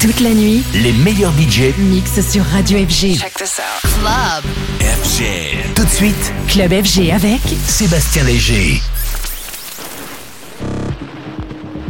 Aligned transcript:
Toute 0.00 0.20
la 0.20 0.30
nuit, 0.30 0.62
les 0.74 0.92
meilleurs 0.92 1.32
budgets 1.32 1.74
mixent 1.76 2.20
sur 2.30 2.44
Radio 2.44 2.78
FG. 2.78 3.18
Check 3.18 3.34
this 3.34 3.58
out. 3.58 3.90
Club. 4.00 4.44
FG. 4.80 5.74
Tout 5.74 5.84
de 5.84 5.90
suite, 5.90 6.32
Club 6.46 6.70
FG 6.70 7.10
avec 7.10 7.40
Sébastien 7.66 8.22
Léger. 8.22 8.80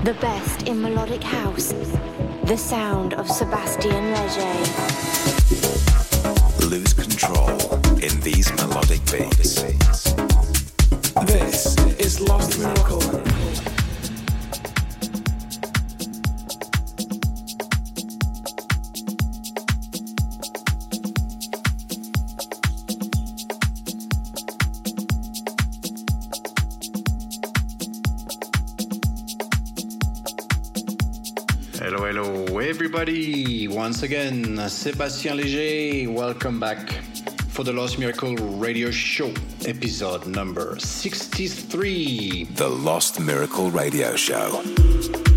The 0.04 0.14
best 0.22 0.66
in 0.66 0.76
melodic 0.76 1.22
house. 1.22 1.74
The 2.46 2.56
sound 2.56 3.12
of 3.18 3.28
Sebastian 3.28 4.14
Leger. 4.14 4.54
Lose 6.70 6.94
control 6.94 7.58
in 8.00 8.18
these 8.22 8.50
melodic 8.56 9.04
beats. 9.12 9.62
This 11.26 11.76
is 11.98 12.20
Lost 12.20 12.58
Miracle. 12.58 12.97
Everybody. 32.98 33.68
Once 33.68 34.02
again, 34.02 34.56
Sébastien 34.68 35.36
Léger. 35.36 36.12
Welcome 36.12 36.58
back 36.58 36.90
for 37.48 37.62
the 37.62 37.72
Lost 37.72 37.96
Miracle 37.96 38.34
Radio 38.58 38.90
Show, 38.90 39.32
episode 39.66 40.26
number 40.26 40.76
63. 40.80 42.48
The 42.56 42.68
Lost 42.68 43.20
Miracle 43.20 43.70
Radio 43.70 44.16
Show. 44.16 45.27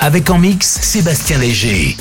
Avec 0.00 0.30
en 0.30 0.38
mix 0.38 0.78
Sébastien 0.80 1.36
Léger. 1.36 1.98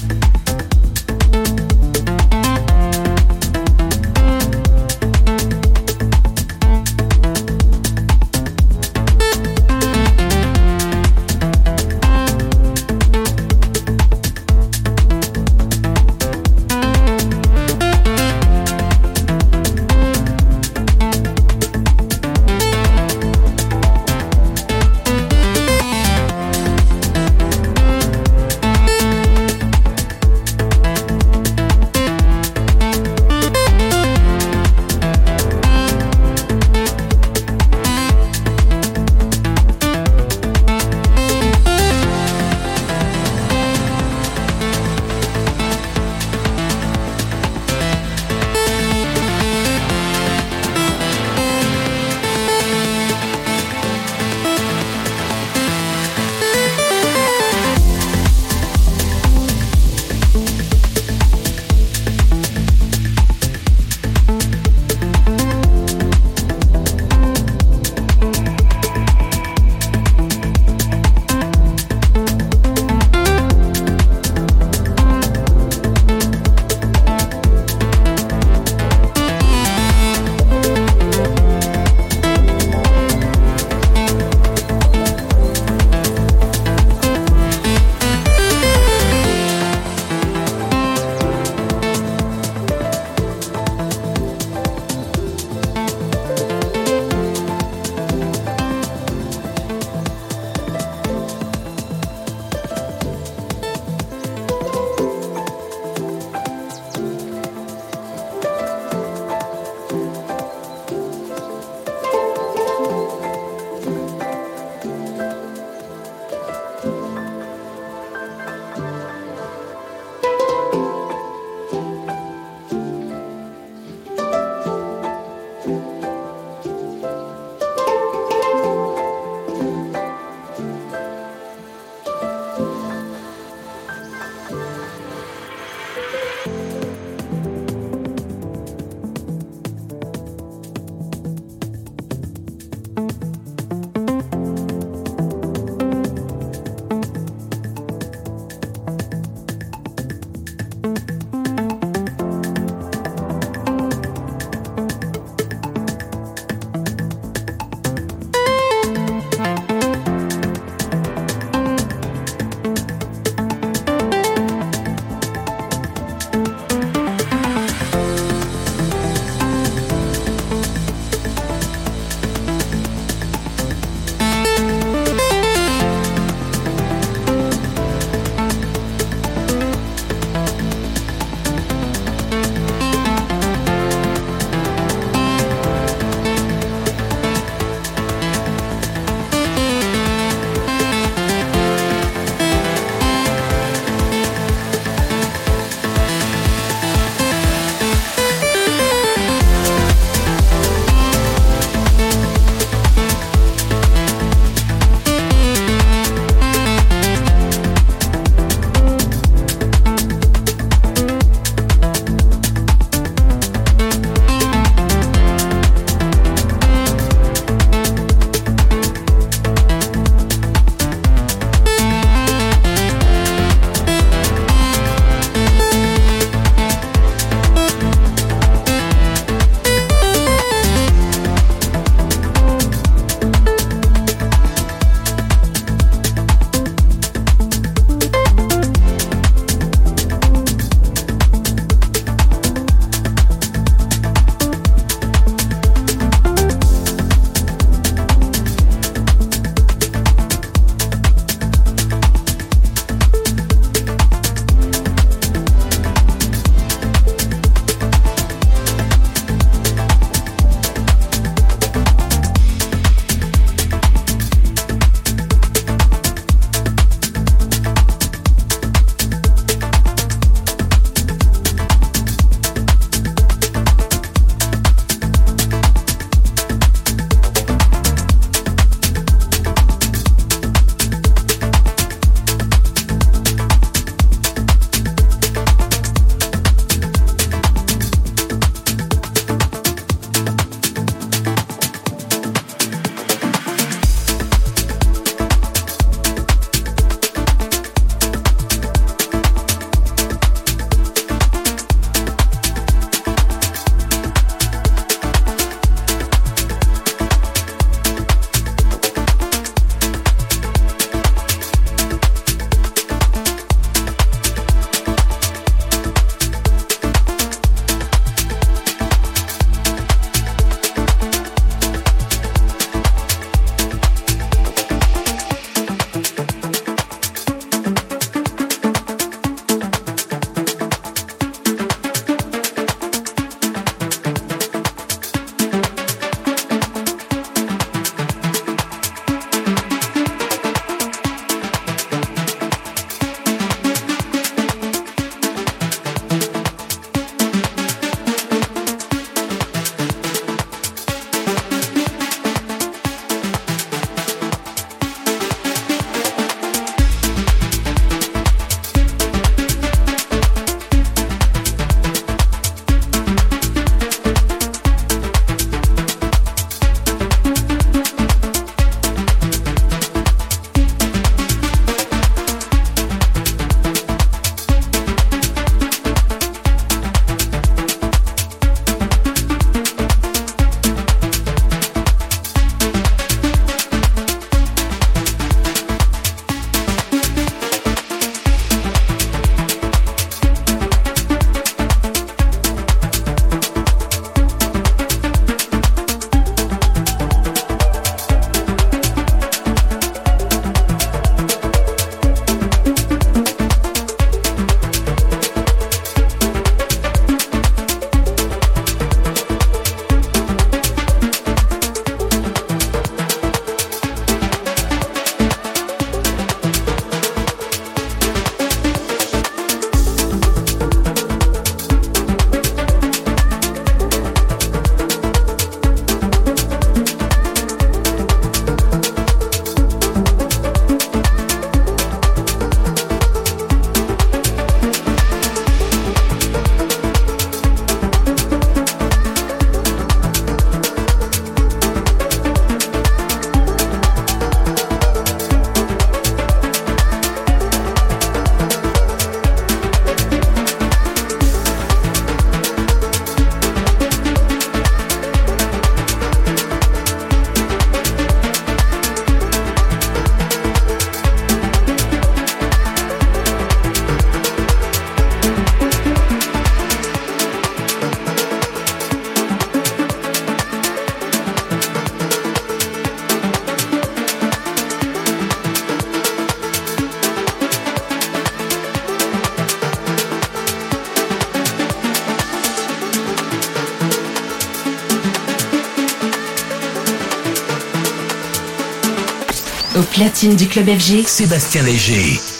Platine 489.97 490.35
du 490.35 490.47
club 490.47 490.69
FG, 490.69 491.07
Sébastien 491.07 491.63
Léger. 491.63 492.36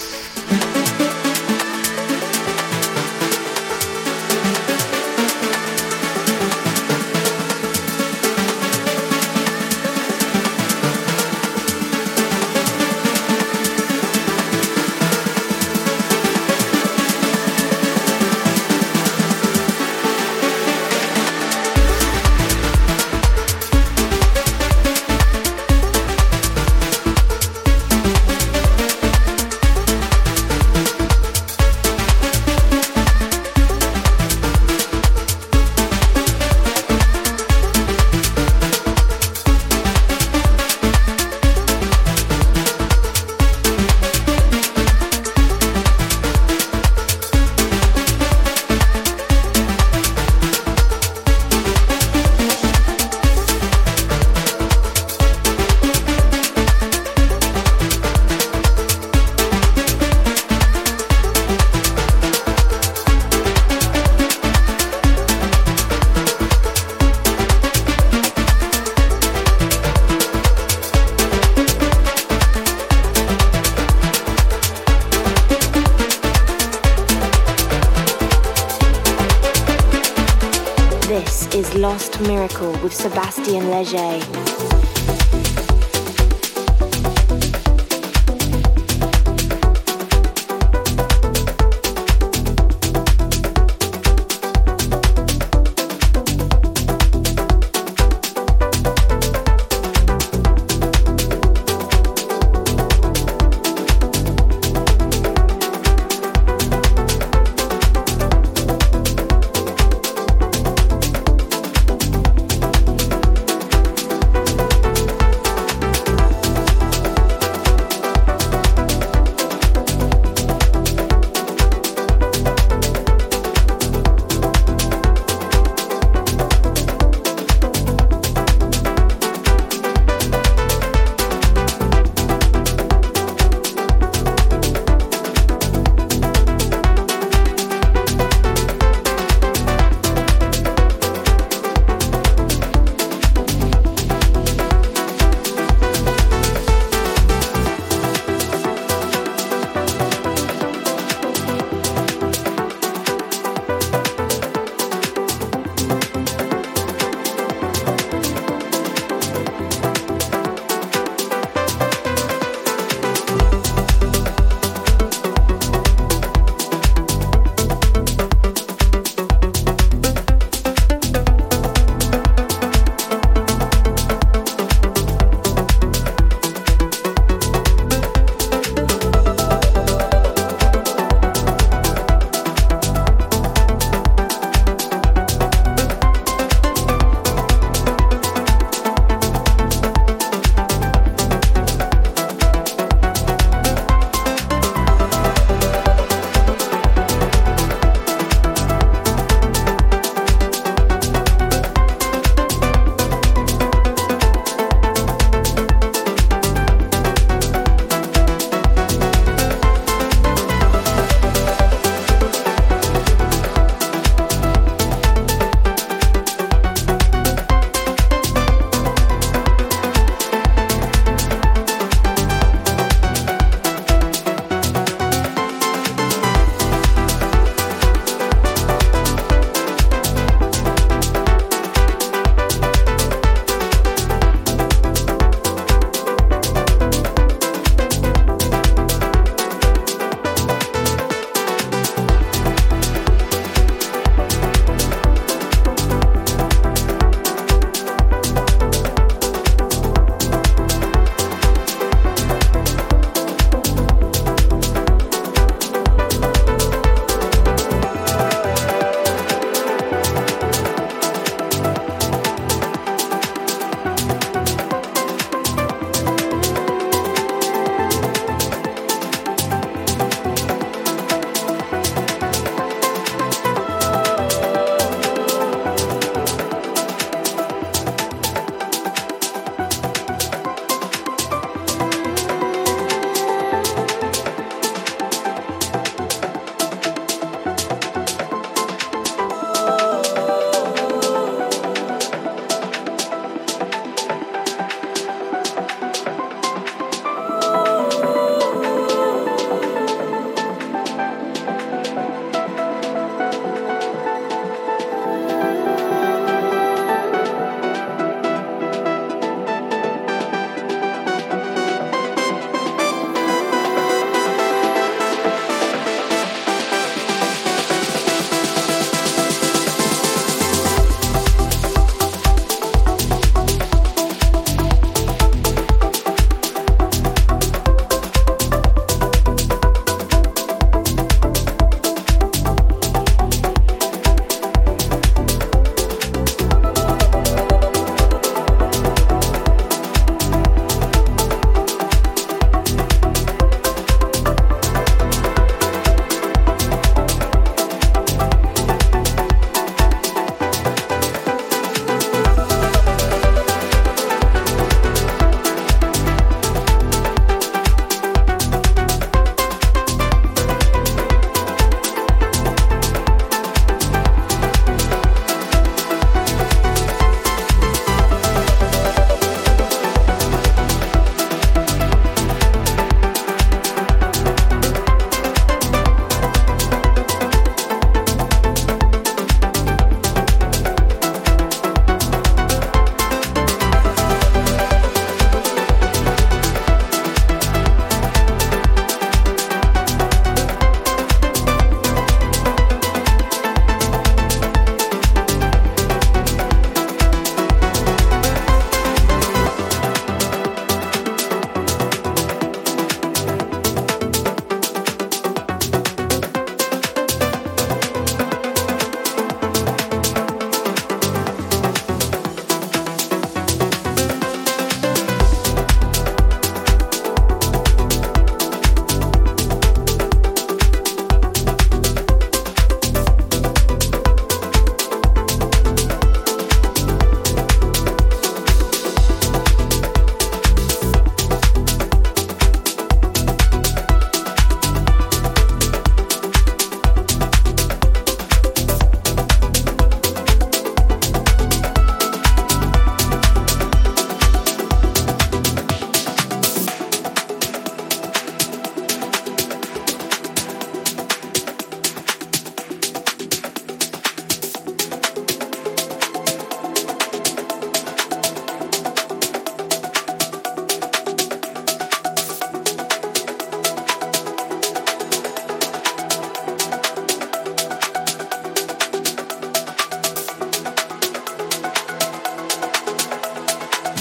Sebastien 83.48 83.70
Leger. 83.70 84.47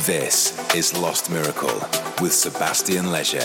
This 0.06 0.54
is 0.72 0.96
Lost 0.96 1.30
Miracle 1.30 1.68
with 2.20 2.32
Sébastien 2.32 3.02
Léger. 3.10 3.40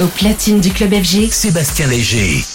Au 0.00 0.06
platine 0.08 0.60
du 0.60 0.72
club 0.72 0.92
FG, 0.92 1.30
Sébastien 1.30 1.86
Léger. 1.86 2.51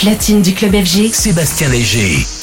Platine 0.00 0.40
du 0.40 0.54
club 0.54 0.72
FG, 0.72 1.12
Sébastien 1.12 1.68
Léger. 1.68 2.39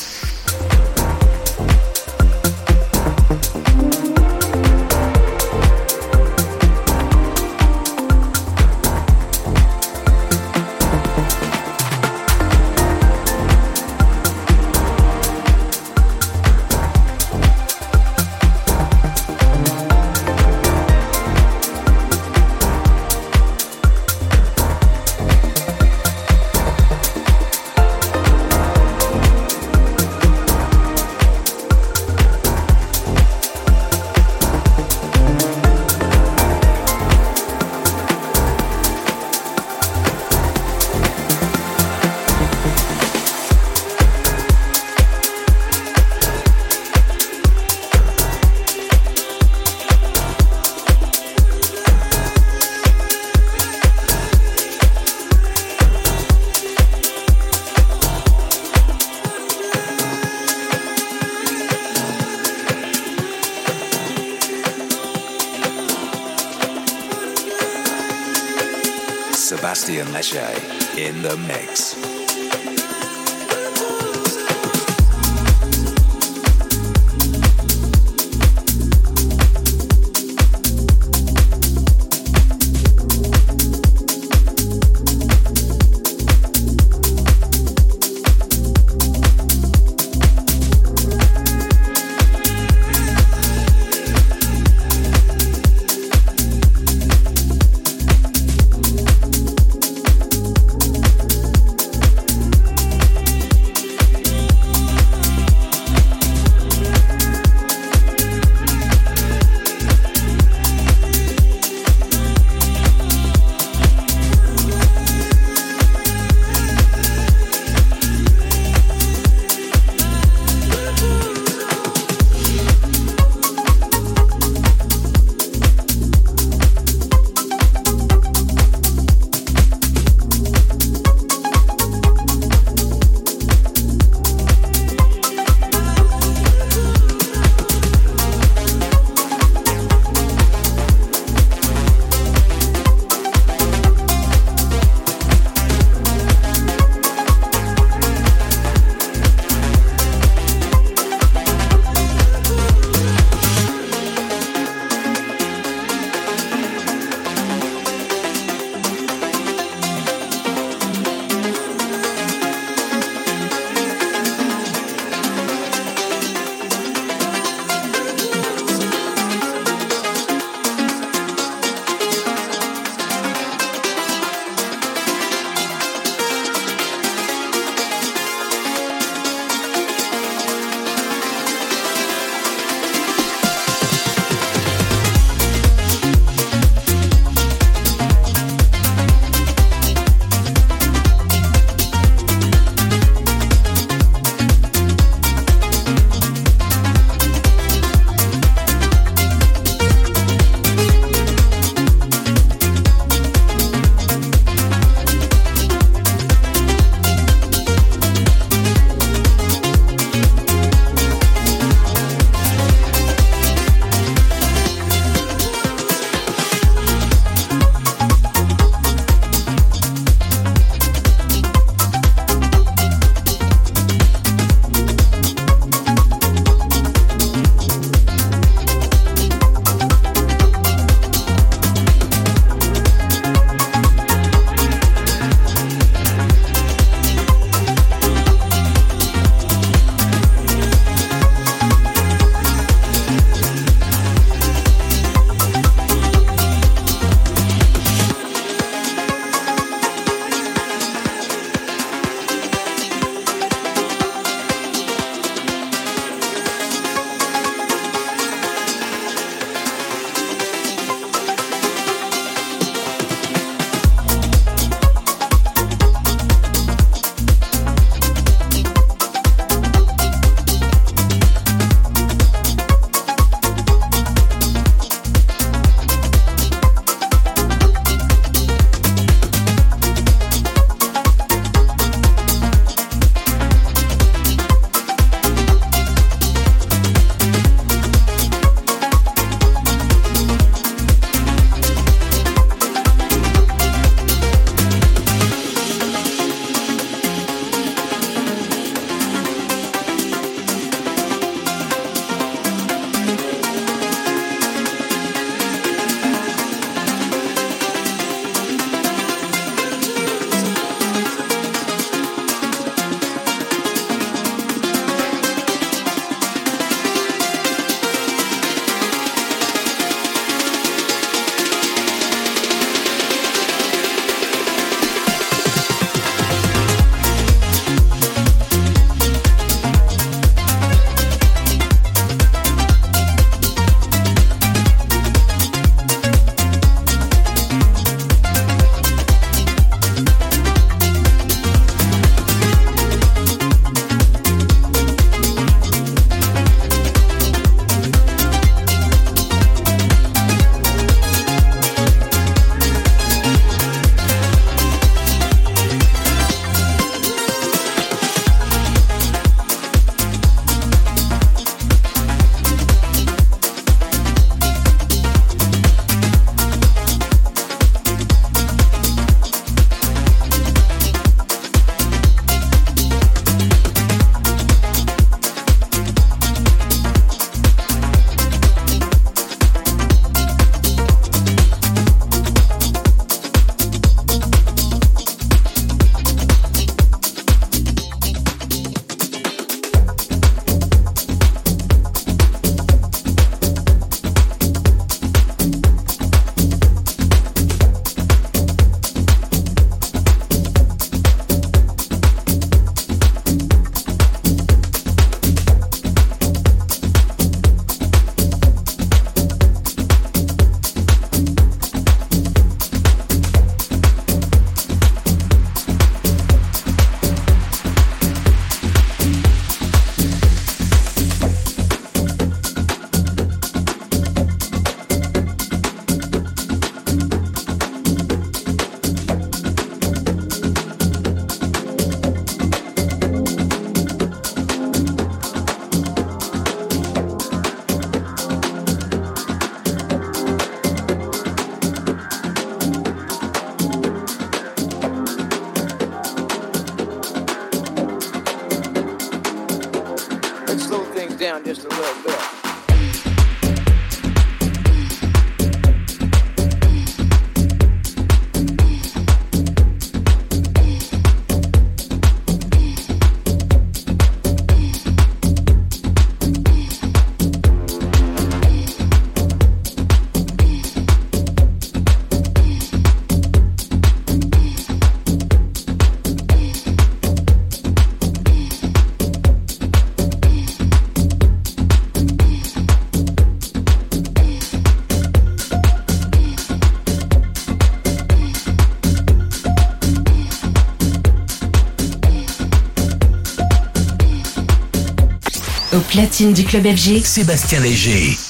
Platine 495.98 496.32
du 496.32 496.44
club 496.44 496.64
FG, 496.64 497.04
Sébastien 497.04 497.60
Léger. 497.60 498.27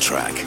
Track. 0.00 0.39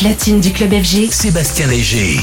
Platine 0.00 0.40
du 0.40 0.50
club 0.50 0.72
FG, 0.72 1.10
Sébastien 1.10 1.66
Léger. 1.66 2.16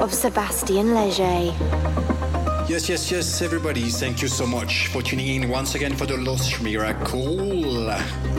Of 0.00 0.12
Sébastien 0.12 0.84
Léger. 0.94 1.54
Yes, 2.68 2.88
yes, 2.88 3.10
yes, 3.10 3.42
everybody. 3.42 3.88
Thank 3.90 4.22
you 4.22 4.28
so 4.28 4.46
much 4.46 4.88
for 4.88 5.02
tuning 5.02 5.28
in 5.42 5.48
once 5.48 5.74
again 5.74 5.94
for 5.94 6.06
the 6.06 6.16
Lost 6.16 6.62
Miracle 6.62 7.92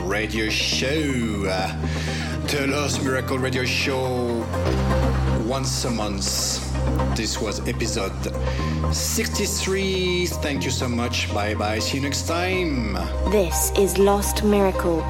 radio 0.04 0.48
show. 0.48 0.88
The 2.48 2.66
Lost 2.68 3.02
Miracle 3.02 3.38
radio 3.38 3.64
show 3.64 4.44
once 5.46 5.84
a 5.84 5.90
month. 5.90 6.60
This 7.16 7.40
was 7.40 7.66
episode 7.68 8.12
63. 8.92 10.26
Thank 10.26 10.64
you 10.64 10.70
so 10.70 10.88
much. 10.88 11.32
Bye 11.32 11.54
bye. 11.54 11.78
See 11.78 11.98
you 11.98 12.02
next 12.02 12.26
time. 12.26 12.94
This 13.30 13.72
is 13.76 13.98
Lost 13.98 14.44
Miracle. 14.44 15.02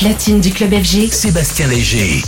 Platine 0.00 0.40
du 0.40 0.50
club 0.50 0.72
FG, 0.72 1.12
Sébastien 1.12 1.66
Léger. 1.68 2.22